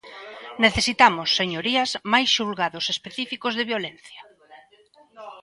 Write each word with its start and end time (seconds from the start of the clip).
Necesitamos, 0.65 1.27
señorías, 1.39 1.89
máis 2.13 2.27
xulgados 2.37 2.85
específicos 2.95 3.53
de 3.55 3.67
violencia. 3.71 4.21